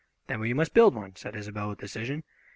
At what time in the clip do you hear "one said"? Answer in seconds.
0.95-1.35